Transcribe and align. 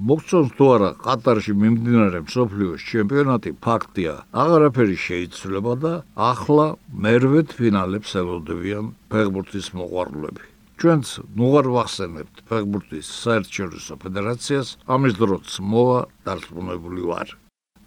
მოგწონს 0.00 0.52
თუ 0.56 0.66
არა 0.74 0.88
ყატარში 1.04 1.52
მიმდინარე 1.60 2.20
მსოფლიოს 2.24 2.84
ჩემპიონატი 2.90 3.50
ფაქტია. 3.64 4.14
აღარაფერი 4.42 4.96
შეიცვლება 4.96 5.72
და 5.82 5.92
ახლა 6.16 6.66
მერვეთ 7.04 7.52
ფინალებს 7.58 8.14
ელოდებიან 8.20 8.86
ფეხბურთის 9.12 9.66
მოყვარულები. 9.76 10.44
ჩვენც 10.80 11.06
ნუღარ 11.36 11.66
ვახსენებთ 11.76 12.36
ფეხბურთის 12.48 13.06
საერთაშორისო 13.24 13.94
ფედერაციას 14.04 14.68
ამის 14.88 15.14
დროც 15.20 15.48
მოვა 15.60 16.00
დარწმუნებული 16.24 17.02
ვარ. 17.10 17.28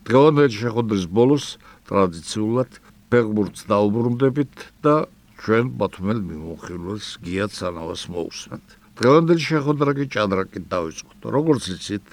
დღევანდელი 0.06 0.56
შეხვედრის 0.62 1.06
ბოლოს 1.18 1.46
ტრადიციულად 1.90 2.72
ფეხბურთს 3.10 3.66
დაუბრუნდებით 3.74 4.54
და 4.86 4.96
ჩვენ 5.42 5.66
ბათუმელ 5.82 6.20
მიმოხილველს 6.30 7.08
გიათ 7.26 7.52
სანავას 7.58 8.06
მოусმენთ 8.14 8.83
დღევანდელი 9.00 9.44
შეხვედრა 9.50 9.92
კი 9.98 10.06
ჭადრაკით 10.16 10.66
დავიწყოთ 10.74 11.30
როგორც 11.38 11.70
იცით 11.76 12.06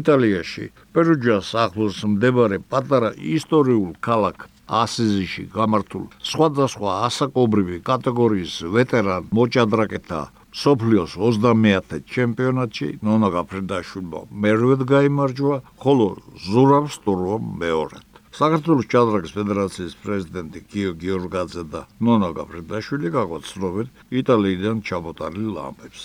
იტალიაში 0.00 0.64
პერუჯას 0.96 1.50
ახლოს 1.64 2.00
მდებარე 2.14 2.58
პატარა 2.74 3.10
ისტორიულ 3.38 3.92
ქალაქ 4.08 4.48
ასიზიში 4.82 5.44
გამართულ 5.54 6.06
სხვადასხვა 6.30 6.92
ასაკობრივი 7.08 7.76
კატეგორიის 7.90 8.54
ვეტერან 8.74 9.28
მოჭადრაკეთა 9.38 10.22
სოფლიოს 10.54 11.14
30-ე 11.18 11.98
ჩემპიონატში 12.14 12.88
ნონა 13.06 13.28
გაფრინდაშვილმა 13.34 14.20
მერვედ 14.44 14.82
გამარჯვა, 14.90 15.56
ხოლო 15.82 16.06
ზურაბ 16.46 16.86
სტურვამ 16.94 17.44
მეორედ. 17.62 18.06
საქართველოს 18.38 18.86
ჭადრაკის 18.94 19.34
ფედერაციის 19.38 19.94
პრეზიდენტი 20.02 20.60
გიო 20.70 20.92
გიორგაძე 21.02 21.64
და 21.74 21.80
ნონა 22.06 22.30
გაფრინდაშვილი 22.38 23.08
გაგვაცნობენ 23.18 23.86
იტალიიდან 24.22 24.76
ჩამოტანილ 24.88 25.54
ამბებს. 25.66 26.02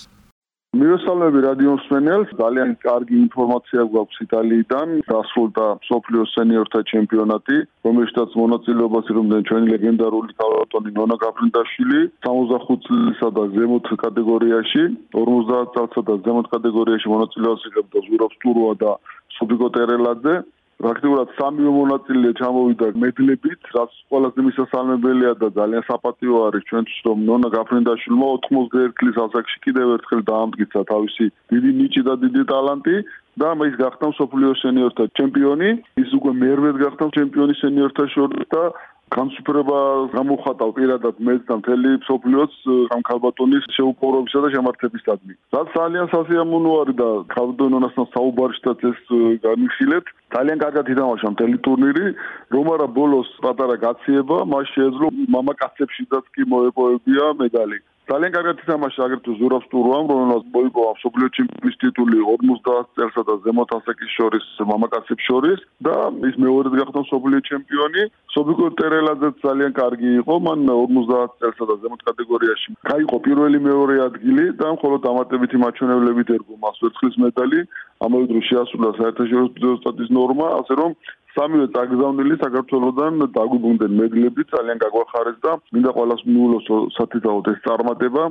მიესალმები 0.78 1.40
რადიო 1.44 1.72
მსმენელს. 1.76 2.32
ძალიან 2.40 2.72
კარგი 2.86 3.16
ინფორმაცია 3.26 3.86
გვაქვს 3.94 4.18
იტალიიდან. 4.26 4.88
დასრულდა 5.10 5.66
სოფლიოს 5.90 6.34
სენიორთა 6.38 6.82
ჩემპიონატი 6.92 7.58
რომელშიც 7.88 8.36
მონაწილეობას 8.42 9.10
იღებდნენ 9.10 9.42
ჩვენი 9.50 9.66
ლეგენდარული 9.74 10.32
კალატონი 10.42 10.94
ნონა 11.00 11.16
გაფრინდაშვილი 11.26 12.02
65 12.28 12.86
წლისა 12.86 13.30
და 13.40 13.44
ზემოთ 13.58 13.90
კატეგორიაში 14.06 14.84
50 15.18 15.74
წელსა 15.74 16.02
და 16.10 16.14
ზემოთ 16.30 16.48
კატეგორიაში 16.54 17.08
მონაწილეობას 17.16 17.68
იღებდა 17.70 18.00
ზურაბ 18.10 18.32
სტუროა 18.38 18.74
და 18.86 18.92
სუბიკო 19.40 19.68
ტერელაძე 19.74 20.36
პრაქტიკულად 20.80 21.32
სამივე 21.36 21.72
მონაწილე 21.76 22.30
ჩამოვიდა 22.40 22.88
მედლებით, 23.04 23.72
რაც 23.76 23.96
ყველაზე 24.12 24.46
მისასალმებელია 24.48 25.32
და 25.42 25.48
ძალიან 25.60 25.84
საპატიო 25.90 26.36
არის 26.48 26.68
ჩვენთვის, 26.70 27.00
რომ 27.08 27.18
ნონა 27.30 27.50
გაფრინდაშვილმა 27.56 28.28
91 28.48 28.94
წლის 29.00 29.18
ასაკში 29.26 29.58
კიდევ 29.66 29.88
ერთხელ 29.96 30.22
დაამტკიცა 30.32 30.82
თავისი 30.92 31.26
დიდი 31.52 31.72
ნიჭი 31.80 32.02
და 32.08 32.14
დიდი 32.24 32.44
ტალანტი 32.54 32.96
და 33.40 33.50
ის 33.70 33.76
გახდა 33.80 34.08
სოფლიო 34.20 34.52
სენიორთა 34.62 35.04
ჩემპიონი, 35.20 35.70
ის 36.04 36.10
უკვე 36.18 36.32
მერვედ 36.44 36.76
გახდა 36.84 37.06
ჩემპიონი 37.18 37.54
სენიორთა 37.60 38.06
შორის 38.16 38.48
და 38.56 38.64
განსუფერება 39.16 39.80
გამოხატავ 40.14 40.70
პირადად 40.78 41.16
მეც 41.28 41.42
და 41.50 41.58
მთელი 41.60 41.90
მსოფლიოს 42.04 42.54
ამ 42.96 43.02
ქალბატონის 43.10 43.66
შეუპოვრობისა 43.78 44.40
და 44.46 44.50
შემართებისადმი. 44.56 45.34
რაც 45.56 45.68
ძალიან 45.78 46.08
სასიამოვნო 46.14 46.72
არის 46.82 46.98
და 47.02 47.10
ქალბატონასთან 47.36 48.06
საუბარშიდაც 48.16 48.80
ეს 48.92 49.00
განიხილეთ. 49.46 50.06
ძალიან 50.36 50.58
კარგად 50.64 50.86
ითამაშა 50.94 51.28
მთელი 51.34 51.58
ტურნირი, 51.68 52.06
რომ 52.54 52.66
არა 52.76 52.88
ბოლოს 53.00 53.30
პატარა 53.46 53.76
გაციება, 53.86 54.38
მას 54.54 54.66
შეეძლო 54.76 55.08
მამაკაცებშიდაც 55.36 56.26
კი 56.36 56.44
მოეპოვებია 56.54 57.26
მედალი. 57.42 57.80
ძალიან 58.10 58.32
კარგად 58.34 58.62
თამაშა 58.66 59.06
აგრეთვე 59.06 59.34
ზურაბ 59.38 59.66
სტურუამ, 59.70 60.06
რომელმაც 60.10 60.46
მოიგოა 60.54 60.94
მსოფლიო 60.98 61.28
ჩემპიონის 61.38 61.76
ტიტული 61.82 62.18
50 62.30 62.88
წელსა 62.98 63.24
და 63.28 63.34
ზემო 63.46 63.66
ასაკის 63.78 64.16
შორის 64.18 64.46
მამაკაცებს 64.72 65.28
შორის 65.30 65.60
და 65.86 65.94
ის 66.30 66.36
მეორედ 66.42 66.74
გახდა 66.80 67.04
მსოფლიო 67.06 67.40
ჩემპიონი. 67.50 68.02
სობიკო 68.34 68.66
ტერელაძე 68.82 69.30
ძალიან 69.46 69.72
კარგი 69.78 70.10
იყო, 70.22 70.36
მან 70.48 70.60
50 70.74 71.38
წელსა 71.38 71.66
და 71.70 71.76
ზემო 71.86 71.98
კატეგორიაში 72.10 72.70
გაიყო 72.90 73.18
პირველი 73.30 73.60
მეორე 73.70 73.96
ადგილი 74.10 74.46
და 74.58 74.68
მხოლოდ 74.74 75.00
დამატებითი 75.06 75.58
მაჩვენებლებით 75.66 76.30
ერგო 76.34 76.54
მას 76.66 76.82
ვერცხლის 76.82 77.16
მედალი. 77.30 77.60
ამავე 78.00 78.26
დროს 78.32 78.46
შეასრულა 78.50 78.90
საერთაშორისო 78.98 79.70
სტატის 79.86 80.10
ნორმა, 80.18 80.48
ასე 80.60 80.74
რომ 80.82 80.92
სამივე 81.40 81.68
წაგზავნილი 81.72 82.36
საქართველოსდან 82.44 83.22
დაგვიბუნდნენ 83.36 83.94
მედლები 84.00 84.44
ძალიან 84.52 84.80
გაგვახარეს 84.84 85.38
და 85.46 85.52
მინდა 85.76 85.92
ყოველას 85.98 86.24
მიულოს 86.28 86.66
სათითაოდ 86.96 87.46
ეს 87.52 87.60
წარმატება. 87.68 88.24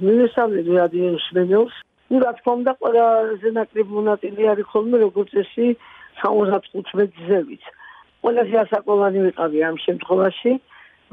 მინესალმები 0.00 0.72
რადიოს 0.80 1.26
მენელს 1.36 1.74
ну 2.10 2.16
რა 2.22 2.30
თქმა 2.38 2.52
უნდა 2.60 2.72
ყველაზე 2.80 3.48
ნაკლებ 3.58 3.88
მონაწილე 3.98 4.48
არის 4.52 4.66
ხოლმე 4.72 4.96
როგორც 5.04 5.30
ესი 5.42 5.66
75 6.22 7.20
ზევით. 7.28 7.64
ყველაზე 8.24 8.54
ასაკოვანი 8.64 9.20
ვიყავი 9.26 9.58
ამ 9.68 9.76
შემთხვევაში 9.86 10.52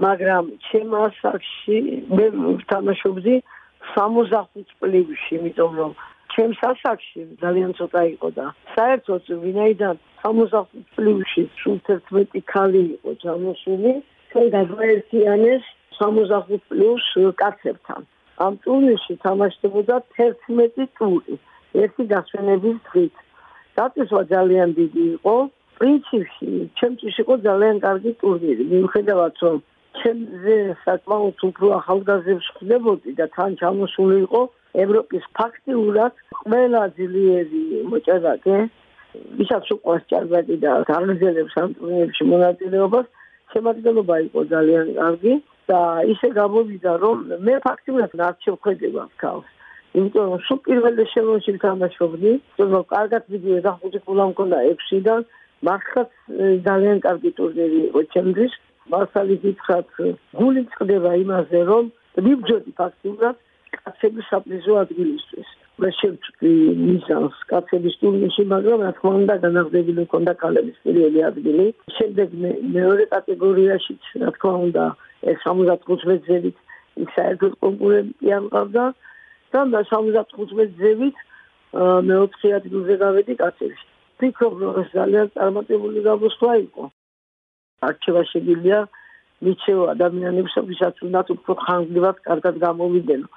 მაგრამ 0.06 0.44
ჩემ 0.68 0.96
ასაკში 1.06 1.78
მე 2.16 2.26
თამაშობდი 2.72 3.36
65 3.92 4.72
პლივში 4.80 5.32
იმიტომ 5.38 5.72
რომ 5.80 5.92
ჩემს 6.34 6.60
ასაკში 6.66 7.22
ძალიან 7.44 7.72
ცოტა 7.78 8.02
იყო 8.14 8.30
და 8.38 8.46
საერთოდ 8.76 9.24
ვინაიდან 9.44 9.96
65 10.24 10.96
პლუსში 10.96 11.44
სულ 11.62 11.78
11 11.90 12.42
ქალი 12.54 12.82
იყო 12.96 13.12
ჯამოსული 13.24 13.94
ჩვენ 14.34 14.48
გადაერთიანეს 14.58 15.64
65 16.00 16.62
პლუს 16.70 17.06
კაცებთან. 17.42 18.02
ამ 18.46 18.54
ტურნირში 18.66 19.14
თამაშდებოდა 19.26 19.96
11 20.18 20.88
ტური 20.98 21.36
ერთი 21.84 22.04
დასვენების 22.14 22.78
დღით. 22.88 23.16
დაწესვა 23.78 24.22
ძალიან 24.34 24.70
დიდი 24.80 25.04
იყო. 25.18 25.36
პრინციპში 25.78 26.50
ჩემთვის 26.80 27.16
იყო 27.24 27.34
ძალიან 27.48 27.78
კარგი 27.86 28.12
ტურნირი. 28.22 28.64
მიუხედავად 28.74 29.34
რომ 29.44 29.58
ჩემზე 30.02 30.58
საკმაოდ 30.86 31.38
უფრო 31.50 31.68
ახალგაზრდებს 31.80 32.48
ხდებოდი 32.58 33.12
და 33.20 33.26
თან 33.36 33.52
ჩამოსული 33.62 34.18
იყო 34.26 34.42
ევროპის 34.84 35.26
ფაქტიურად 35.40 36.14
ყველა 36.42 36.82
ძლიერი 36.98 37.64
მოჭადრაკე 37.92 38.58
ვისაც 39.40 39.72
უყვარს 39.76 40.08
ჭარბადი 40.12 40.56
და 40.66 40.72
განზელებს 40.90 41.58
ამ 41.64 41.74
ტურნირებში 41.80 42.24
მონაწილეობას 42.34 43.06
შემადგენლობა 43.54 44.16
იყო 44.28 44.46
ძალიან 44.54 44.88
კარგი 44.98 45.34
და 45.70 45.82
ისე 46.14 46.30
გამოვიდა 46.40 46.94
რომ 47.04 47.18
მე 47.46 47.56
ფაქტიურად 47.68 48.12
არ 48.28 48.36
შევხედება 48.46 49.04
ქალს 49.22 49.48
იმიტომ 49.94 50.26
რომ 50.34 50.42
სულ 50.48 50.60
პირველ 50.68 50.98
შემოში 51.14 51.54
თამაშობდი 51.66 52.32
რომ 52.60 52.84
კარგად 52.96 53.24
ვიდეო 53.34 53.60
და 53.68 53.72
ხუთი 53.78 54.00
ფულა 54.06 54.26
მქონდა 54.34 54.58
6-დან 54.74 55.22
მართლაც 55.68 56.10
ძალიან 56.68 56.98
კარგი 57.06 57.32
ტურნირი 57.40 57.80
იყო 57.88 58.02
ჩემთვის. 58.14 58.54
მასალი 58.92 59.36
გითხრათ 59.44 59.88
გული 60.40 60.62
წდება 60.72 61.12
იმაზე 61.24 61.60
რომ 61.70 61.86
ვიბჯოდი 62.26 62.72
ფაქტიურად 62.80 63.36
კაცების 63.84 64.26
საპრიზო 64.32 64.74
ადგილისთვის. 64.84 65.50
მე 65.82 65.90
შევჭი 66.00 66.52
მიზანს 66.80 67.38
კაცების 67.50 67.96
ტურნირში, 68.02 68.44
მაგრამ 68.54 68.84
რა 68.86 68.92
თქმა 68.98 69.12
უნდა 69.20 69.36
განაღდებული 69.46 70.06
მქონდა 70.06 70.34
კალების 70.44 70.78
პირველი 70.86 71.20
ადგილი. 71.30 71.66
შემდეგ 71.98 72.28
მე 72.44 72.52
მეორე 72.76 73.06
კატეგორიაში, 73.16 73.94
რა 74.22 74.30
თქმა 74.38 74.54
უნდა, 74.68 74.86
ეს 75.32 75.38
75 75.48 76.06
მეტრით 76.10 76.58
ის 77.04 77.10
საერთოდ 77.18 77.54
კონკურენტი 77.64 78.28
ამყავდა 78.38 78.84
და 79.54 79.82
75 79.92 80.54
მეტრით 80.60 81.16
მე 82.08 82.16
4 82.38 82.54
ადგილზე 82.60 82.94
გავედი 83.04 83.34
კაცებში. 83.42 83.88
ფიქრობ 84.20 84.54
ეს 84.82 84.90
ძალიან 84.94 85.28
წარმატებული 85.36 86.00
გამოსვლა 86.10 86.54
იყო. 86.68 86.84
არჩევა 87.88 88.22
შეგიძლია 88.32 88.80
მიჩეო 89.44 89.82
ადამიანებს, 89.94 90.54
ვისაც 90.70 90.96
უნდა 91.06 91.20
უფრო 91.36 91.54
ხანგრძლივად 91.66 92.18
კარგად 92.28 92.56
გამოვიდენო. 92.66 93.28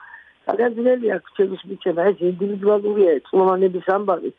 ძალიან 0.47 0.75
ძნელია 0.79 1.17
ქცევის 1.27 1.63
მიცემა 1.69 2.03
ეს 2.11 2.19
ინდივიდუალურია 2.31 3.13
წლოვანების 3.29 3.87
ამბავი. 3.97 4.31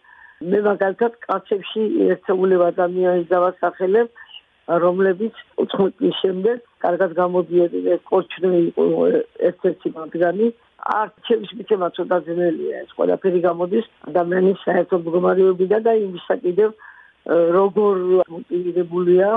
მე 0.51 0.59
მაგალითად 0.69 1.13
კაცებში 1.27 1.83
ერთეული 2.13 2.55
ადამიანის 2.71 3.27
დავასახელებ 3.33 4.07
რომლებიც 4.83 5.35
14 5.63 5.97
წლის 5.97 6.15
შემდეგ 6.21 6.57
კარგად 6.85 7.11
გამოდიოდნენ 7.19 7.99
კოჩნი 8.11 8.59
იყო 8.69 8.85
ერთ-ერთი 9.49 9.87
მათგანი. 9.97 10.47
არჩევის 10.97 11.51
მიცემა 11.57 11.87
ცოტა 11.97 12.17
ძნელია 12.27 12.75
ეს 12.83 12.91
ყველაფერი 12.97 13.39
გამოდის 13.47 13.85
ადამიანის 14.09 14.63
საერთო 14.63 14.95
მდგომარეობიდან 15.01 15.81
და 15.87 15.93
იმისა 16.05 16.35
კიდევ 16.45 16.69
როგორ 17.57 17.95
მოტივირებულია 18.35 19.29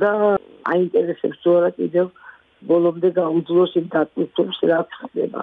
და 0.00 0.12
აინტერესებს 0.72 1.38
თუ 1.42 1.50
არა 1.58 1.70
კიდევ 1.80 2.06
ბოლომდე 2.70 3.08
გაუძლოს 3.20 3.72
იმ 3.80 3.86
დაწესებს 3.96 4.58
რაც 4.72 4.90
ხდება 5.02 5.42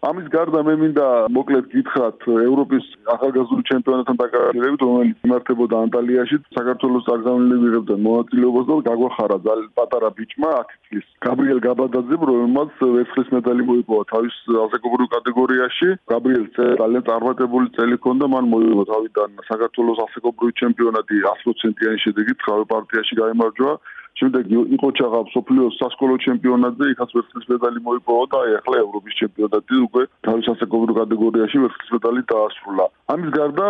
ამის 0.00 0.28
გარდა 0.32 0.60
მე 0.64 0.74
მინდა 0.80 1.06
მოკლედ 1.36 1.66
გითხრათ 1.74 2.24
ევროპის 2.32 2.84
ახალგაზრდული 3.14 3.64
ჩემპიონატთან 3.70 4.16
დაკავშირებით, 4.20 4.84
რომელიც 4.88 5.26
იმართებოდა 5.28 5.80
ანტალიაში, 5.86 6.38
საქართველოს 6.56 7.04
წაგზავნილი 7.08 7.58
ვიღებდნენ 7.64 8.00
მონაწილეობას 8.06 8.66
და 8.70 8.78
გაგვახარა 8.88 9.38
ძალიან 9.44 9.68
პატარა 9.76 10.10
ბიჭმა 10.20 10.52
10 10.56 10.80
წლის 10.88 11.06
გაბრიელ 11.28 11.60
გაბადაძემ, 11.68 12.24
რომელმაც 12.32 12.70
ვერცხლის 12.96 13.28
მედალი 13.36 13.62
მოიპოვა 13.70 14.02
თავის 14.14 14.36
ასაკობრივ 14.64 15.08
კატეგორიაში. 15.16 15.88
გაბრიელ 16.14 16.44
ძალიან 16.80 17.04
წარმატებული 17.10 17.66
წელი 17.76 17.94
ჰქონდა, 18.00 18.24
მან 18.34 18.44
მოიგო 18.56 18.84
თავიდან 18.92 19.30
საქართველოს 19.52 19.98
ასაკობრივი 20.08 20.52
ჩემპიონატი 20.64 21.16
100%-იანი 21.28 21.98
შედეგით, 22.08 22.38
ხავე 22.48 22.64
პარტიაში 22.72 23.14
გაიმარჯვა. 23.20 23.72
შემდეგ 24.18 24.44
იყო 24.76 24.88
ჩაღა 24.98 25.20
მსოფლიოს 25.28 25.74
სასკოლო 25.80 26.14
ჩემპიონატზე, 26.24 26.84
იქაც 26.94 27.10
ვერცხლის 27.16 27.46
მედალი 27.52 27.78
მოიპოვა 27.86 28.24
და 28.32 28.40
ახლა 28.60 28.76
ევროპის 28.84 29.14
ჩემპიონატი 29.20 29.74
უკვე 29.86 30.02
თავის 30.26 30.46
ასაკობრივ 30.54 30.94
კატეგorიაში 31.00 31.62
ვერცხლის 31.64 31.94
მედალი 31.96 32.22
დაასრულა. 32.32 32.86
ამის 33.14 33.30
გარდა 33.38 33.66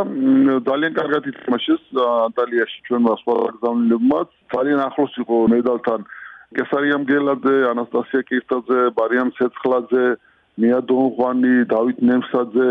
ძალიან 0.71 0.93
კარგად 1.01 1.23
ითამაშეს 1.31 1.83
ანტალიაში 2.07 2.79
ჩვენმა 2.89 3.13
სხვა 3.21 3.35
გზავნილებმა, 3.61 4.21
ძალიან 4.55 4.81
ახლოს 4.89 5.13
იყო 5.23 5.37
მედალთან 5.55 6.01
კესარია 6.57 6.97
მგელაძე, 7.05 7.57
ანასტასია 7.71 8.23
კირთაძე, 8.27 8.81
ბარიან 8.99 9.29
ცეცხლაძე, 9.39 10.05
მეადონღვანი, 10.61 11.53
დავით 11.73 11.99
ნემსაძე, 12.11 12.69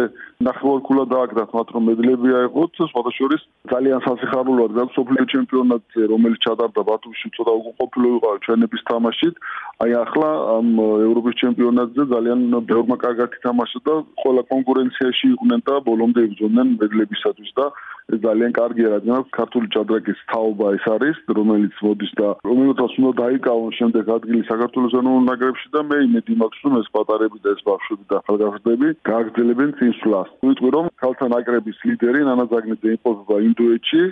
ნახევარკულა 0.47 1.03
დააგდათ 1.13 1.49
მათ 1.57 1.67
რომ 1.75 1.83
მედლები 1.89 2.29
აიღოთ, 2.39 2.71
სხვადასხვა 2.91 3.37
ძალიან 3.71 3.99
სასიხარულოა 4.07 4.69
და 4.77 4.83
სოფლიო 4.95 5.25
ჩემპიონატზე, 5.33 6.01
რომელიც 6.11 6.39
ჩატარდა 6.47 6.81
ბათუმში, 6.89 7.27
ცოტა 7.35 7.53
უკუყოფილო 7.59 8.07
იყო 8.17 8.29
ჩვენების 8.45 8.81
თამაშით. 8.89 9.35
აი 9.83 9.91
ახლა 10.03 10.29
ამ 10.57 10.67
ევროპის 11.07 11.35
ჩემპიონატზე 11.43 12.03
ძალიან 12.13 12.39
ბევრმა 12.69 12.95
კარგად 13.03 13.29
ითამაშა 13.39 13.79
და 13.87 13.93
ყველა 14.23 14.41
კონკურენციაში 14.53 15.25
იყვნენ 15.35 15.61
და 15.67 15.75
ბოლომდე 15.87 16.19
იბრძოდნენ 16.27 16.67
მედლებისათვის 16.81 17.51
და 17.59 17.65
ეს 18.09 18.19
ძალიან 18.25 18.51
კარგია, 18.57 18.87
რადგან 18.95 19.19
ქართული 19.37 19.67
ჭადრაკის 19.75 20.19
თაობა 20.31 20.67
ეს 20.77 20.85
არის, 20.95 21.17
რომელიც 21.39 21.75
მოდის 21.85 22.13
და 22.19 22.29
რომელსაც 22.49 22.91
უნდა 22.99 23.11
დაიკავონ 23.21 23.71
შემდეგ 23.79 24.05
ადგილი 24.17 24.41
საქართველოს 24.49 24.93
ეროვნულ 24.99 25.23
ნაკრებში 25.29 25.67
და 25.75 25.81
მე 25.89 25.97
იმედი 26.07 26.33
მაქვს, 26.41 26.63
რომ 26.65 26.73
ეს 26.81 26.87
პატარები 26.95 27.37
და 27.43 27.49
ეს 27.55 27.61
ბავშვები 27.69 28.03
და 28.09 28.15
ახალგაზრდები 28.21 28.87
გააგრძელებენ 29.09 29.69
წინსვლას. 29.79 30.29
ვიტყვი 30.47 30.69
რომ 30.77 30.85
ქალთა 31.03 31.25
ნაკრების 31.35 31.77
ლიდერი 31.89 32.21
ნანა 32.29 32.45
ზაგნიძე 32.53 32.89
იმპოზება 32.97 33.35
ინდოეთში 33.49 34.03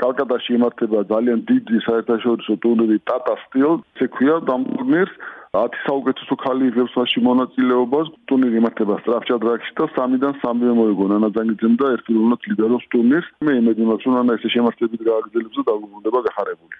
კალკატაში 0.00 0.50
იმართება 0.56 1.00
ძალიან 1.12 1.38
დიდი 1.50 1.78
საერთაშორისო 1.86 2.54
ტურნირი 2.64 2.96
Tata 3.10 3.34
Steel, 3.44 3.72
ცეკვია 4.00 4.36
ამ 4.54 4.62
ტურნირს 4.70 5.12
10 5.56 5.76
საუკეთესო 5.82 6.36
ქალი 6.38 6.66
იღებს 6.70 6.92
მასში 6.94 7.20
მონაწილეობას. 7.26 8.10
ტურნირი 8.30 8.58
იმართება 8.60 8.98
სტრაფჭადრაკში 9.02 9.72
და 9.80 9.86
3-დან 9.96 10.36
3-ე 10.42 10.74
მოიგო 10.78 11.06
ნანაძანგიძემ 11.12 11.74
და 11.80 11.88
ერთგულოვნად 11.94 12.46
ლიდერობს 12.50 12.86
ტურნირს. 12.94 13.26
მე 13.48 13.56
იმედი 13.58 13.88
მაქვს, 13.88 14.06
რომ 14.06 14.18
ანა 14.20 14.36
ესე 14.38 14.48
შემართებით 14.54 15.02
გააგრძელებს 15.10 15.56
და 15.58 15.62
დაგვიბრუნდება 15.70 16.20
გახარებული. 16.28 16.76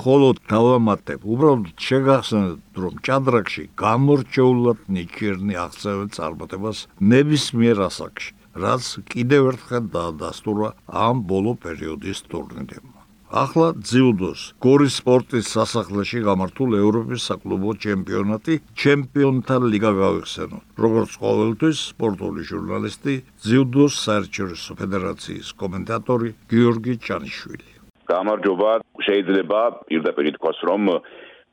ხოლო 0.00 0.28
დავამატებ, 0.48 1.20
უბრალოდ 1.32 1.68
შეგახსენებთ, 1.88 2.72
რომ 2.82 2.94
ჭადრაკში 3.06 3.64
გამორჩეულად 3.84 4.78
ნიჭიერნი 4.96 5.54
აღწევენ 5.64 6.08
წარმატებას 6.16 6.78
ნებისმიერ 7.12 7.78
ასაკში, 7.88 8.30
რაც 8.64 8.84
კიდევ 9.12 9.42
ერთხელ 9.52 9.84
დაადასტურა 9.96 10.68
ამ 11.06 11.16
ბოლო 11.30 11.52
პერიოდის 11.64 12.18
ტურნირებმა. 12.32 12.97
ახლა 13.28 13.76
ძიუდოს 13.84 14.40
გორის 14.64 14.94
სპორტის 15.04 15.48
სასახლეში 15.52 16.20
გამართულ 16.24 16.76
ევროპის 16.80 17.26
საკლუბო 17.28 17.74
ჩემპიონატი 17.84 18.54
ჩემპიონთა 18.82 19.56
ლიგა 19.68 19.92
გავიხსენოთ. 20.00 20.64
როგორც 20.84 21.10
ყოველთვის 21.20 21.78
სპორტული 21.92 22.40
ჟურნალისტი 22.48 23.14
ძიუდოს 23.44 23.94
საერთაშორისო 24.04 24.72
ფედერაციის 24.80 25.48
კომენტატორი 25.60 26.28
გიორგი 26.48 26.94
ჩანიშვილი. 27.04 27.68
გამარჯობა, 28.08 28.70
შეიძლება 29.04 29.60
პირდაპირ 29.88 30.26
თქვას, 30.40 30.58
რომ 30.64 30.82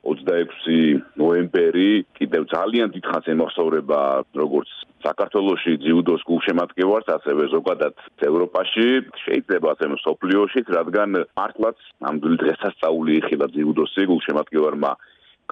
26 0.06 1.04
ნოემბერი 1.20 1.90
კიდევ 2.16 2.42
ძალიან 2.56 2.88
დიდხანს 2.96 3.26
ემოხსოვრება 3.36 4.00
როგორც 4.32 4.70
საქართველოსი 5.06 5.72
ძიუდოს 5.84 6.22
გულშემატკივარს, 6.26 7.08
ასევე 7.16 7.44
ზოგადად 7.54 7.94
ევროპაში, 8.28 8.86
შეიძლება 9.24 9.74
ასე 9.74 9.86
სოფლიოში, 10.02 10.60
რადგან 10.76 11.10
მართლაც 11.38 11.78
ნამდვილი 12.06 12.38
დღესასწაული 12.42 13.12
იხილა 13.20 13.46
ძიუდოსი 13.56 14.02
გულშემატკივარმა 14.10 14.92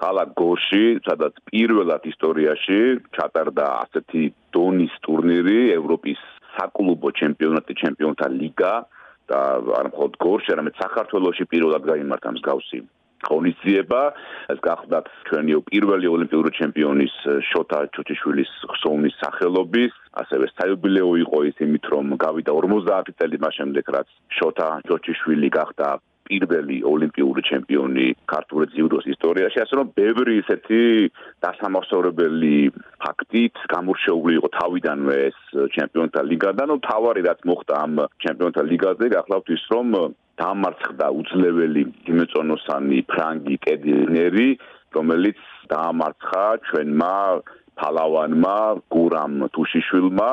კალა 0.01 0.25
გორში, 0.39 0.85
სადაც 1.07 1.39
პირველად 1.51 2.03
ისტორიაში 2.11 2.79
ჩატარდა 3.15 3.65
ასეთი 3.83 4.23
დონის 4.55 4.93
ტურნირი, 5.07 5.59
ევროპის 5.79 6.19
საკლუბო 6.57 7.09
ჩემპიონატი, 7.21 7.73
ჩემპიონთა 7.83 8.27
ლიგა 8.39 8.73
და 9.31 9.39
არ 9.79 9.85
მხოლოდ 9.91 10.19
გორში, 10.25 10.51
არამედ 10.55 10.75
საქართველოსი 10.83 11.47
პირველად 11.53 11.87
გამართა 11.87 12.35
მსგავსი 12.35 12.79
ღონისძიება 13.23 14.01
ეს 14.53 14.59
გახლდათ 14.65 15.07
ჩვენი 15.29 15.53
პირველი 15.71 16.07
ოლიმპიური 16.15 16.51
ჩემპიონის 16.59 17.15
შოთა 17.51 17.79
ჩოჩიშვილის 17.95 18.51
ხსოვნის 18.73 19.15
სახელობის. 19.23 19.93
ასევე 20.15 20.45
საიუბილეო 20.55 21.11
იყო 21.25 21.39
ის 21.51 21.57
იმით 21.65 21.85
რომ 21.91 22.05
გავიდა 22.25 22.51
50 22.55 23.15
წელი 23.19 23.37
მას 23.43 23.53
შემდეგ 23.59 23.85
რაც 23.95 24.09
შოთა 24.39 24.67
ჩოჩიშვილი 24.87 25.49
გახდა 25.59 25.87
პირველი 26.25 26.77
ოლიმპიური 26.89 27.41
ჩემპიონი 27.49 28.05
ქართული 28.25 28.65
ძიუდოს 28.73 29.05
ისტორიაში, 29.13 29.61
ასე 29.61 29.73
რომ 29.79 29.91
ბევრი 29.99 30.33
ისეთი 30.41 30.81
დასამახსოვრებელი 31.45 32.55
ფაქტით 33.05 33.55
გამორჩეული 33.73 34.33
იყო 34.39 34.49
თავიდანვე 34.57 35.17
ეს 35.29 35.39
ჩემპიონთა 35.77 36.21
ლიგა 36.31 36.51
და 36.57 36.65
ნუ 36.71 36.77
თავარი 36.89 37.21
რაც 37.29 37.39
მოხდა 37.45 37.73
ამ 37.85 37.93
ჩემპიონთა 38.25 38.61
ლიგაზე, 38.71 39.05
გახლავთ 39.17 39.47
ის 39.53 39.63
რომ 39.73 39.87
დაამარცხდა 40.41 41.07
უძლეველი 41.19 41.83
დიმეწონოსანი 42.07 43.01
ფრანგი 43.11 43.57
კედინერი, 43.65 44.49
რომელიც 44.95 45.39
დაამარცხა 45.71 46.45
ჩვენმა 46.69 47.13
ფალავანმა 47.79 48.57
გურამ 48.95 49.35
თუშიშვილმა 49.55 50.31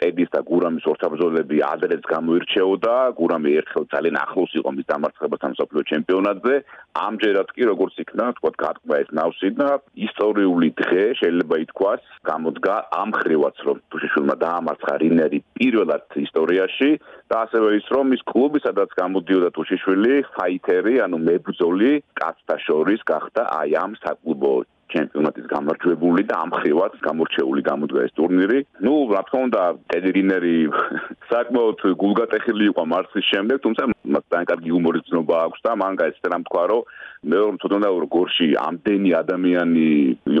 ტედის 0.00 0.30
და 0.34 0.40
გურამის 0.50 0.84
ორთაბრძოლები 0.90 1.56
ადრეც 1.72 2.04
გამოირჩეოდა. 2.12 2.94
გურამი 3.20 3.50
ერთხელ 3.60 3.84
ძალიან 3.94 4.16
ახლოს 4.24 4.52
იყო 4.60 4.70
მის 4.76 4.86
დამარცხებასთან 4.92 5.52
სოფლიო 5.60 5.82
ჩემპიონატზე. 5.92 6.54
ამჯერად 6.90 7.48
კი 7.54 7.62
როგორც 7.70 7.94
იქნა 8.02 8.26
თქვა 8.38 8.50
გატყვა 8.62 8.96
ეს 9.02 9.10
ნავსი 9.14 9.50
და 9.60 9.68
ისტორიული 10.06 10.68
დღე 10.80 11.04
შეიძლება 11.20 11.56
ითქვას 11.64 12.02
გამოდგა 12.30 12.74
ამ 13.02 13.10
ხრივაც 13.18 13.56
რომ 13.68 13.78
თუშიშვილმა 13.94 14.36
დაამარცხა 14.44 14.94
რინერი 15.04 15.40
პირველად 15.60 16.18
ისტორიაში 16.26 16.90
და 17.30 17.36
ასევე 17.46 17.68
ის 17.78 17.86
რომ 17.94 18.16
ის 18.16 18.22
კლუბი 18.32 18.58
სადაც 18.66 18.90
გამოდიოდა 19.00 19.50
თუშიშვილი 19.56 20.14
ფაიტერი 20.34 20.94
ანუ 21.06 21.18
მებრძოლი 21.28 21.92
კაცთა 22.20 22.56
შორის 22.66 23.00
გახდა 23.12 23.42
აი 23.60 23.70
ამ 23.84 23.92
საკლუბო 24.02 24.54
ჩემპიონატის 24.94 25.46
გამარჯვებული 25.54 26.22
და 26.30 26.34
ამხრივად 26.44 26.92
გამორჩეული 27.06 27.62
გამოდგა 27.70 28.00
ეს 28.06 28.12
ტურნირი. 28.18 28.58
ნუ 28.84 28.94
რა 29.14 29.22
თქმა 29.28 29.40
უნდა, 29.48 29.62
ტედრინერი 29.92 30.56
საკმაოდ 31.32 31.78
გულგატეხილი 32.02 32.64
იყო 32.72 32.82
მარცხის 32.92 33.26
შემდეგ, 33.32 33.56
თუმცა 33.64 33.82
მას 34.14 34.24
ძალიან 34.30 34.50
კარგი 34.50 34.68
იუმორის 34.72 35.06
ცნობა 35.08 35.36
აქვს 35.46 35.60
და 35.66 35.72
მან 35.82 35.92
გაეცეთა 36.00 36.28
რამ 36.34 36.44
თქვა, 36.48 36.64
რომ 36.70 36.82
მე 37.20 37.36
რომ 37.36 37.56
თვითონ 37.60 37.82
და 37.84 37.88
გორში 38.16 38.46
ამდენი 38.56 39.10
ადამიანი 39.12 39.88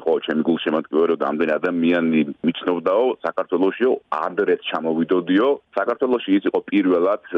იყო 0.00 0.12
ჩემი 0.24 0.42
გულშემატკივარი 0.48 1.16
და 1.20 1.26
ამდენი 1.28 1.52
ადამიანი 1.60 2.20
მიცნობდაო 2.48 3.04
საქართველოსიო 3.20 3.90
ადრეც 4.16 4.64
ჩამოვიდოდიო 4.70 5.48
საქართველოსი 5.76 6.38
ის 6.40 6.48
იყო 6.48 6.60
პირველად 6.72 7.28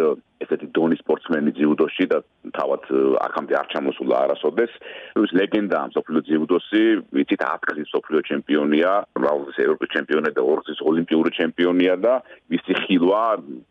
ესეთი 0.47 0.66
დონის 0.78 1.02
სპორტსმენი 1.02 1.50
ძიუდოში 1.59 2.07
და 2.14 2.19
თავად 2.54 2.87
აქამდე 3.26 3.59
არ 3.59 3.66
ჩამოსულა 3.75 4.16
არასოდეს 4.26 4.73
ის 5.26 5.35
ლეგენდა 5.42 5.76
ამ 5.83 5.90
სოფლიო 5.99 6.23
ძიუდოსი 6.31 6.83
ვიცით 7.16 7.42
10 7.44 7.66
კრის 7.66 7.90
სოფლიო 7.94 8.21
ჩემპიონია 8.28 8.90
რაუზის 9.25 9.59
ევროპის 9.64 9.92
ჩემპიონია 9.94 10.35
და 10.38 10.42
ორგზის 10.52 10.80
ოლიმპიური 10.90 11.30
ჩემპიონია 11.38 11.94
და 12.04 12.14
მისი 12.54 12.73
ხილვა 12.82 13.25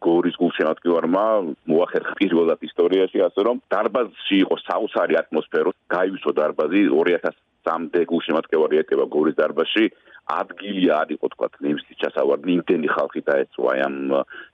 გორის 0.06 0.36
გულშემატკივარმა 0.42 1.26
მოახერხა 1.72 2.14
პირველად 2.22 2.68
ისტორიაში 2.70 3.24
ასე 3.28 3.42
რომ 3.48 3.64
დარბაზში 3.74 4.38
იყო 4.46 4.56
საოცარი 4.66 5.20
ატმოსფერო 5.24 5.72
გაივსო 5.96 6.32
დარბაზი 6.42 6.82
2003 6.94 8.06
გულშემატკივარი 8.12 8.84
ეკება 8.84 9.06
გორის 9.16 9.36
დარბაზში. 9.42 9.86
ადგილი 10.32 10.86
არ 10.96 11.10
იყო 11.18 11.28
თქვა 11.34 11.48
ნემსის 11.66 11.98
ჩასავარდი 12.02 12.52
იმდენი 12.56 12.90
ხალხი 12.96 13.22
დაეწვა 13.28 13.72
ამ 13.88 13.96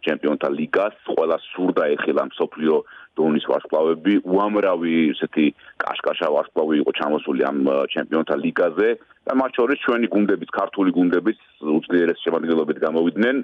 ჩემპიონთა 0.07 0.49
ლიგას 0.57 0.95
ყველა 1.11 1.37
სურდა 1.51 1.83
ეხლა 1.95 2.23
მსოფლიო 2.31 2.75
დონის 3.17 3.45
ვარსკვლავები 3.51 4.13
უამრავი 4.33 4.93
ესეთი 5.13 5.45
კაშკაშა 5.83 6.27
ვარსკვლავი 6.35 6.75
იყო 6.81 6.91
ჩამოსული 6.99 7.41
ამ 7.49 7.57
ჩემპიონთა 7.93 8.35
ლიგაზე 8.43 8.89
და 9.27 9.33
მათ 9.41 9.51
შორის 9.59 9.81
ჩვენი 9.85 10.07
გუნდების 10.13 10.49
ქართული 10.59 10.91
გუნდების 10.97 11.39
უძლიერეს 11.77 12.21
შემადგენლობით 12.23 12.77
გამოვიდნენ. 12.85 13.35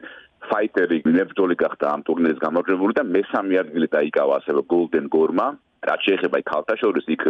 ფაიტერი 0.44 0.98
ნებდოლი 1.08 1.56
გახდა 1.60 1.92
ამ 1.96 2.02
ტურნირის 2.08 2.40
გამარჯვებული 2.44 2.94
და 3.00 3.04
მესამე 3.16 3.60
ადგილი 3.64 3.88
დაიკავა 3.96 4.40
ასევე 4.42 4.62
გოლდენ 4.74 5.06
გორმა 5.16 5.48
რაც 5.88 6.08
შეეხება 6.08 6.42
ქალთა 6.52 6.76
შორის 6.84 7.08
იქ 7.16 7.24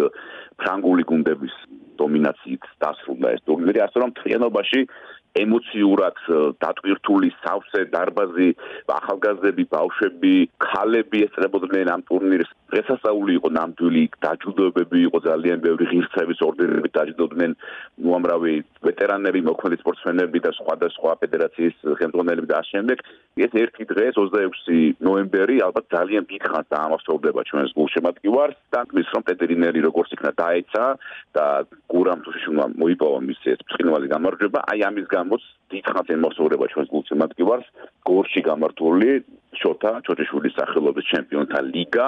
ფრანგული 0.62 1.04
გუნდების 1.12 1.56
დომინაციით 2.02 2.64
დასრულდა 2.84 3.34
ეს 3.38 3.42
ტურნირი 3.50 3.84
ასე 3.86 3.98
რომ 4.04 4.16
თლიანობაში 4.20 4.82
ემოციურად 5.38 6.18
დატვირთული 6.64 7.30
სავსე 7.44 7.86
დარბაზი, 7.94 8.50
ახალგაზრდები, 8.98 9.64
ბავშვები, 9.74 10.34
ქალები 10.64 11.24
ესწრებოდნენ 11.28 11.94
ამ 11.94 12.02
ტურნირს. 12.10 12.50
დღესასწაული 12.74 13.32
იყო 13.38 13.50
ნამდვილი, 13.54 14.04
დაჯილდოებები 14.26 14.98
იყო 15.08 15.18
ძალიან 15.30 15.60
ბევრი 15.62 15.86
ღირსების 15.92 16.40
ორდერები 16.42 16.90
დაჯილდოდნენ. 16.98 17.52
უამრავი 18.02 18.54
ვეტერანები, 18.82 19.40
მოქმედი 19.50 19.78
სპორტსმენები 19.84 20.40
და 20.46 20.52
სხვადასხვა 20.58 21.12
ფედერაციის 21.22 21.76
ხელმძღვანელები 22.02 22.48
და 22.50 22.58
ამავდროულად 22.64 23.02
ეს 23.34 23.52
ერთი 23.58 23.84
დღე 23.90 24.06
26 24.14 25.02
ნოემბერი 25.02 25.58
ალბათ 25.66 25.86
ძალიან 25.90 26.24
დიდ 26.30 26.44
ხანს 26.54 26.68
დაამახსოვრდება 26.70 27.42
ჩვენს 27.50 27.72
გულშემატკივარს. 27.74 28.58
და 28.74 28.80
მის 28.94 29.08
რომ 29.14 29.24
პეტერინერი 29.26 29.80
როგორც 29.90 30.10
იქნა 30.14 30.32
დაეცა 30.38 30.86
და 31.34 31.46
გურამ 31.90 32.20
თუშიმა 32.26 32.66
მოიპოვა 32.78 33.20
მის 33.26 33.42
ეს 33.54 33.60
ფრინვალი 33.70 34.08
გამარჯვება 34.14 34.60
აი 34.70 34.80
ამის 34.90 35.06
გამოც 35.24 35.44
დიდხანს 35.72 36.10
ემოციურება 36.14 36.66
ჩვენს 36.74 36.90
გულშემატკივარს 36.94 37.68
გორში 38.08 38.42
გამართული 38.46 39.10
შოთა 39.62 39.92
ჩოჩეშვილის 40.06 40.56
სახელობის 40.60 41.06
ჩემპიონთა 41.14 41.60
ლიგა. 41.74 42.08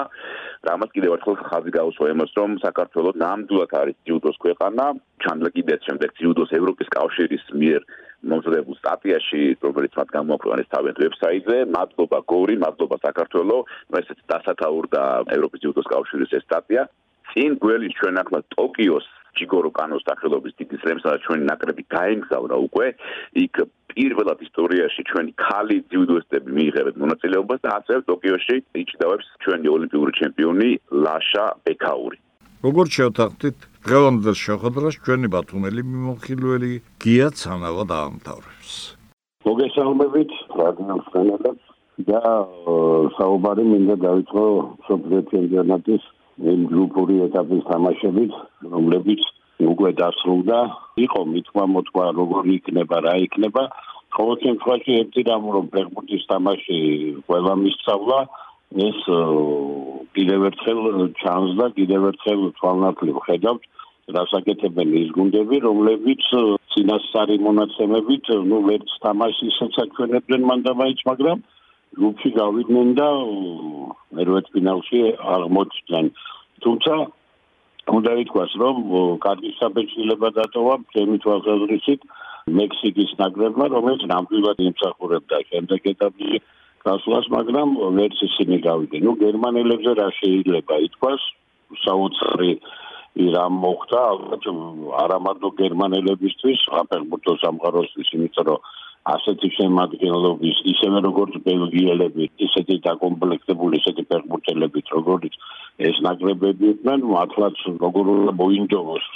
რამაც 0.67 0.89
კიდევ 0.95 1.11
ერთხელ 1.15 1.35
ხაზი 1.49 1.71
გაუსვა 1.77 2.07
იმას 2.13 2.31
რომ 2.37 2.51
საქართველოს 2.65 3.19
ნამდვილად 3.23 3.71
არის 3.81 3.97
ჯუდოს 4.07 4.37
ქვეყანა. 4.43 4.85
ჩანდლა 5.23 5.49
კიდეც 5.55 5.81
შემდეგ 5.87 6.09
ჯუდოს 6.21 6.51
ევროპის 6.59 6.87
კავშირის 6.97 7.45
მიერ 7.61 7.81
მომზადებულ 8.29 8.75
სტატიაში 8.81 9.41
რომელიც 9.65 9.93
მათ 9.99 10.09
გამოაქვეყნეს 10.17 10.71
თავიანთ 10.73 10.97
ვებსაიტზე. 11.03 11.57
მადლობა 11.77 12.19
გორი 12.33 12.55
მადლობა 12.65 12.97
საქართველოს 13.07 13.65
ესეც 14.01 14.19
დასათაურდა 14.31 15.01
ევროპის 15.37 15.63
ჯუდოს 15.63 15.87
კავშირის 15.93 16.31
ეს 16.37 16.43
სტატია. 16.49 16.83
წინ 17.33 17.51
გველი 17.63 17.87
ჩვენ 17.97 18.15
ახლა 18.21 18.39
ტოკიოს 18.57 19.05
ჯიგორო 19.39 19.71
კანოს 19.77 20.05
სახელობის 20.09 20.53
დიდი 20.61 20.77
სლემსა 20.83 21.09
და 21.13 21.19
ჩვენი 21.25 21.43
ნაკრები 21.51 21.83
გაემგზავრა 21.95 22.57
უკვე 22.67 22.87
იქ 23.45 23.55
პირველად 23.91 24.39
ისტორიაში 24.47 25.01
ჩვენი 25.11 25.31
ქალი 25.45 25.77
ძიუდოისტები 25.91 26.49
მიიღებენ 26.57 26.95
მონაწილეობას 27.03 27.59
და 27.65 27.69
ასევე 27.79 27.99
ტოკიოში 28.11 28.57
იჭდავებს 28.83 29.27
ჩვენი 29.45 29.67
ოლიმპიური 29.75 30.11
ჩემპიონი 30.19 30.69
ლაშა 31.05 31.45
ბეკაური 31.67 32.17
როგორც 32.65 32.89
შევთანხმდით 32.97 33.57
დღევანდელ 33.85 34.35
შეხვედრას 34.41 34.95
ჩვენი 35.05 35.27
ბათუმელი 35.35 35.81
მიმოხილველი 35.91 36.71
გია 37.05 37.27
ცანავა 37.41 37.83
დაამთავრებს 37.93 38.73
მოგესალმებით 39.45 40.31
რადიო 40.59 40.95
სკანალებს 41.07 41.65
და 42.09 42.21
საუბარი 43.17 43.63
მინდა 43.71 43.95
დაიწყო 44.03 44.45
სოფლიო 44.87 45.21
ჩემპიონატის 45.31 46.03
იმ 46.35 46.61
გრუპური 46.67 47.15
ეტაპის 47.29 47.63
თამაშებით, 47.71 48.31
რომლებიც 48.75 49.21
უკვე 49.63 49.91
დასრულდა, 49.99 50.57
იყო 50.99 51.21
მithმა 51.31 51.65
მოთქვა 51.73 52.05
როგორი 52.19 52.51
იქნება, 52.59 52.97
რა 53.07 53.13
იქნება. 53.27 53.63
ყოველ 54.15 54.35
შემთხვევაში 54.43 54.91
ერთი 54.99 55.21
რამ 55.27 55.45
რომ 55.55 55.65
ფეხბურთის 55.75 56.23
თამაში 56.31 56.79
ყველა 57.27 57.53
მისწავლა, 57.63 58.19
ეს 58.75 58.99
კიდევ 60.15 60.39
ერთხელ 60.49 60.79
ჩანს 61.21 61.51
და 61.59 61.67
კიდევ 61.79 62.01
ერთხელ 62.11 62.41
თვალნათლივ 62.59 63.17
ხედავთ 63.27 63.63
რასაკეთებენ 64.15 64.89
ის 65.01 65.09
გუნდები, 65.17 65.57
რომლებიც 65.65 66.23
წინასწარი 66.75 67.35
მონაცემებით, 67.47 68.25
ну, 68.49 68.57
ვერც 68.67 68.89
თამაშისაც 69.05 69.73
აჩვენებდნენ 69.85 70.41
მანდამაიც, 70.51 70.99
მაგრამ 71.09 71.39
ჯგუფში 71.95 72.29
გავიდნენ 72.39 72.87
და 72.99 73.09
მერვეთ 74.15 74.45
ფინალში 74.53 74.99
აღმოჩნდნენ. 75.35 76.05
თუმცა 76.63 76.93
უნდა 77.97 78.11
ითქვას, 78.23 78.51
რომ 78.61 78.75
კარგი 79.25 79.51
საბეჭდილება 79.59 80.29
დატოვა 80.39 80.75
ჩემი 80.95 81.15
თვალსაზრისით 81.23 82.01
მექსიკის 82.59 83.11
ნაკრებმა, 83.21 83.65
რომელიც 83.75 84.01
ნამდვილად 84.11 84.59
იმსახურებდა 84.69 85.37
შემდეგ 85.49 85.81
ეტაპში 85.93 86.41
გასვლას, 86.85 87.25
მაგრამ 87.37 87.69
ვერც 87.97 88.17
ისინი 88.29 88.57
გავიდნენ. 88.69 89.01
ნუ 89.05 89.13
გერმანელებზე 89.25 89.91
რა 89.99 90.07
შეიძლება 90.21 90.75
ითქვას, 90.87 91.21
საოცარი 91.85 92.51
რამ 93.35 93.53
მოხდა, 93.63 93.99
ალბათ 94.13 94.43
არა 95.03 95.17
მარტო 95.25 95.49
გერმანელებისთვის, 95.61 96.59
აფერბურთო 96.81 97.33
სამყაროსთვის, 97.43 98.09
იმიტომ 98.15 98.45
რომ 98.49 98.59
ასეთი 99.05 99.49
შემადგენლობის 99.57 100.57
ისევე 100.71 101.01
როგორც 101.05 101.33
ბელგიელები, 101.45 102.25
ისეთი 102.47 102.75
დაკომპლექტებული 102.87 103.77
ისეთი 103.81 104.03
ფეხბურთელებით 104.09 104.87
როგორც 104.97 105.33
ეს 105.89 105.97
ნაკრებები 106.07 106.65
იყვნენ, 106.73 107.05
მართლაც 107.13 107.57
როგორ 107.85 108.05
უნდა 108.15 108.33
მოინჯოვოს 108.41 109.07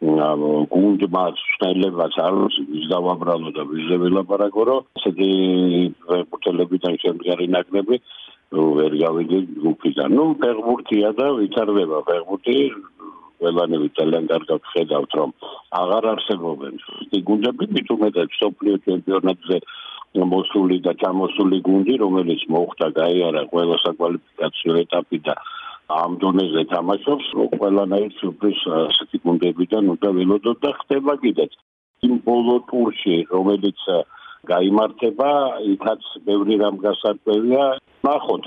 გუნდმა 0.00 1.24
შეიძლება 1.36 2.06
არის 2.26 2.54
ვის 2.72 2.84
დავაბრალო 2.88 3.50
და 3.56 3.62
ვის 3.68 3.88
ველაპარაკო 4.02 4.62
რომ 4.68 4.86
ესეთი 4.96 5.30
ფეხბურთელებიდან 6.08 6.94
შემდგარი 7.04 7.46
ნაკრები 7.56 7.96
ვერ 8.50 8.92
გავიდი 9.04 9.38
გუფიდან. 9.64 10.08
ნუ 10.16 10.24
ფეხბურთია 10.42 11.10
და 11.20 11.26
ვითარდება 11.38 11.98
ფეხბურთი 12.08 12.56
ყველანები 13.40 13.88
ძალიან 13.98 14.24
კარგად 14.32 14.60
ხედავთ 14.72 15.12
რომ 15.20 15.30
აღარ 15.78 16.04
არსებობენ. 16.14 16.74
ის 17.14 17.22
გუნდები 17.28 17.66
მით 17.74 17.88
უმეტეს 17.94 18.38
სოფლიო 18.42 18.76
ჩემპიონატზე 18.86 19.58
მოსული 20.34 20.76
და 20.82 20.92
ჩამოსული 21.02 21.58
გუნდი 21.66 21.94
რომელიც 22.02 22.42
მოხდა 22.50 22.86
გაიარა 22.98 23.42
ყველა 23.52 23.76
საკვალიფიკაციო 23.86 24.72
ეტაპი 24.82 25.18
და 25.26 25.34
ამ 25.90 26.12
დონეზე 26.22 26.62
თამაშობს 26.74 27.26
ყველანაირ 27.60 28.12
სუპრის 28.18 28.60
ასეთი 28.80 29.18
გუნდებიდან 29.26 29.84
უნდა 29.94 30.08
ველოდოთ 30.18 30.58
და 30.64 30.70
ხდება 30.80 31.14
კიდეც. 31.22 31.52
იმ 32.06 32.14
ბოლო 32.26 32.56
ტურში 32.70 33.16
რომელიც 33.30 33.80
გამართება 34.50 35.30
იქაც 35.74 36.02
ბევრი 36.26 36.54
რამ 36.62 36.76
გასარკვევია 36.84 37.64
ნახოთ 38.08 38.46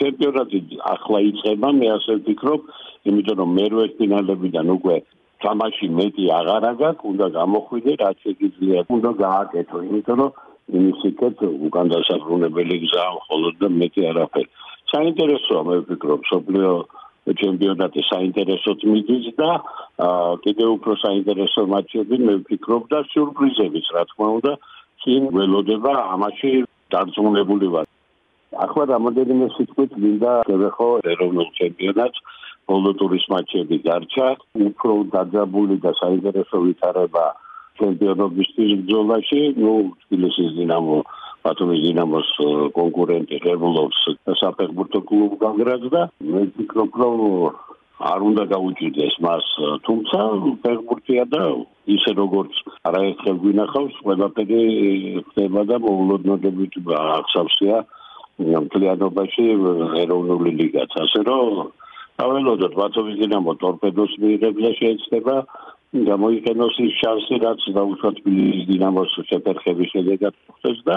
ჩემპიონატი 0.00 0.58
ახლა 0.94 1.18
იწყება 1.30 1.68
მე 1.78 1.88
ასე 1.96 2.14
ვფიქრობ 2.20 2.60
იმიტომ 3.10 3.36
რომ 3.42 3.50
მერვე 3.58 3.86
ფინალებიდან 3.98 4.70
უკვე 4.76 4.96
თამაში 5.44 5.86
მეტი 5.98 6.24
აღარ 6.38 6.64
აქვს 6.70 7.06
უნდა 7.12 7.26
გამოხვიდე 7.38 7.92
რაც 8.02 8.16
შეიძლება 8.24 8.94
უნდა 8.96 9.10
გააკეთო 9.24 9.78
იმიტომ 9.88 10.18
რომ 10.22 10.32
იმისიკეთ 10.80 11.36
უკან 11.68 11.86
დასაბრუნებელი 11.94 12.76
გზა 12.84 13.04
მხოლოდ 13.18 13.54
და 13.62 13.68
მეტი 13.80 14.00
არაფერი. 14.10 14.50
საინტერესოა 14.92 15.62
მე 15.68 15.76
ვფიქრობ 15.82 16.20
სოფლიო 16.32 16.70
ჩემპიონატი 17.40 18.00
საინტერესოდ 18.12 18.78
მიდის 18.92 19.26
და 19.40 19.50
კიდევ 20.44 20.68
უფრო 20.76 20.92
საინტერესო 21.04 21.60
მატჩები 21.72 22.16
მე 22.28 22.34
ვფიქრობ 22.40 22.82
და 22.92 22.98
სიურპრიზებიც 23.12 23.86
რა 23.96 24.02
თქმა 24.10 24.28
უნდა 24.38 24.52
წინ 25.04 25.22
ველოდება 25.36 25.92
ამაში 26.14 26.52
დარწმუნებული 26.92 27.68
ვარ. 27.74 27.86
ახლა 28.64 28.84
რამოდენიმე 28.94 29.46
სიტყვით 29.56 29.92
მინდა 30.02 30.32
შევეხო 30.48 30.88
ეროვნულ 31.12 31.48
ჩემპიონატს 31.58 32.18
ბოლო 32.70 32.92
ტურის 33.00 33.26
მატჩები 33.32 33.78
გარჩა 33.86 34.28
უფრო 34.68 34.94
დაძაბული 35.14 35.76
და 35.84 35.92
საინტერესო 36.00 36.62
ვითარება 36.66 37.26
ჩემპიონობის 37.80 38.50
ბრძოლაში 38.56 39.42
ნუ 39.60 39.74
თბილისის 40.04 40.50
დინამო 40.58 40.98
ბათუმის 41.44 41.80
დინამოს 41.84 42.30
კონკურენტი 42.78 43.38
რევოლოს 43.44 43.98
საფეხბურთო 44.40 45.00
კლუბ 45.10 45.38
გაგრაც 45.44 45.84
და 45.94 46.02
მე 46.32 46.42
ვფიქრობ 46.50 47.00
რომ 47.02 47.20
არ 48.12 48.20
უნდა 48.28 48.44
გაუჭირდეს 48.52 49.16
მას 49.24 49.50
თუმცა 49.86 50.20
ფეხბურთია 50.62 51.24
და 51.34 51.42
ისე 51.96 52.12
როგორც 52.20 52.54
არაერთხელ 52.90 53.36
გვინახავს 53.44 54.00
ყველაფერი 54.06 54.62
ხდება 55.28 55.62
და 55.70 55.78
მოულოდნელობით 55.84 56.74
აღსავსეა 57.02 57.78
მთლიანობაში 58.38 59.44
ეროვნული 60.02 60.50
ლიგაც. 60.58 60.90
ასე 61.04 61.20
რომ 61.28 61.70
აველოდოთ 62.22 62.74
ბათუმის 62.78 63.16
დინამო 63.18 63.52
ტორპედოს 63.58 64.12
მიიღებს 64.22 64.60
და 64.64 64.70
შეიძლება 64.78 65.34
გამოიყენოს 66.10 66.76
ის 66.86 66.94
შანსი 67.00 67.36
რაც 67.42 67.60
დაუშვათ 67.74 68.14
თბილისის 68.22 68.64
დინამოს 68.70 69.10
შეფერხების 69.30 69.90
შედეგად 69.94 70.34
ხდეს 70.58 70.78
და 70.86 70.96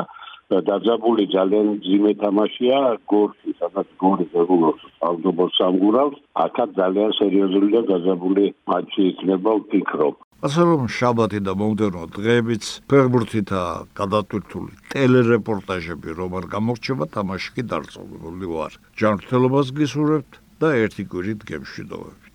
დაძაბული 0.69 1.25
ძალიან 1.33 1.67
ძიმე 1.85 2.13
თამაშია 2.21 2.77
გორში 3.11 3.51
სადაც 3.59 3.87
გორი 4.03 4.25
ზეგულოს 4.33 4.85
ალბათ 5.09 5.51
სამგურავს 5.57 6.21
აქაც 6.45 6.69
ძალიან 6.77 7.11
სერიოზული 7.19 7.69
და 7.75 7.81
დაძაბული 7.91 8.45
მატჩი 8.69 9.01
იქნება 9.11 9.51
ვფიქრობ. 9.59 10.15
ასე 10.47 10.61
რომ 10.69 10.81
შაბათი 10.97 11.39
და 11.49 11.53
მომდევნო 11.59 12.03
დღეებიც 12.15 12.63
ფეხბურთითა 12.89 13.61
გადატვირთული 13.99 14.73
ტელერეპორტაჟები 14.93 16.09
რომ 16.21 16.31
არ 16.39 16.45
გამორჩება 16.53 17.05
თამაში 17.17 17.49
კი 17.57 17.63
დარწმუნებული 17.73 18.45
ვარ. 18.53 18.71
ჯანმრთელობას 19.01 19.67
გისურვებთ 19.81 20.46
და 20.61 20.73
ერთი 20.83 21.05
კვირით 21.11 21.45
გემშვიდობებით 21.51 22.26